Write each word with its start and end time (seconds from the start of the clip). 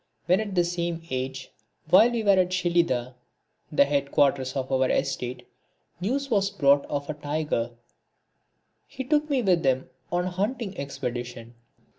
When 0.25 0.39
at 0.39 0.55
the 0.55 0.63
same 0.63 1.03
age, 1.11 1.51
while 1.91 2.09
we 2.09 2.23
were 2.23 2.31
at 2.31 2.51
Shelidah, 2.53 3.13
(the 3.71 3.85
head 3.85 4.09
quarters 4.09 4.55
of 4.55 4.71
our 4.71 4.89
estate,) 4.89 5.47
news 5.99 6.31
was 6.31 6.49
brought 6.49 6.87
of 6.87 7.07
a 7.07 7.13
tiger, 7.13 7.69
he 8.87 9.03
took 9.03 9.29
me 9.29 9.43
with 9.43 9.63
him 9.63 9.91
on 10.11 10.25
a 10.25 10.31
hunting 10.31 10.75
expedition. 10.75 11.53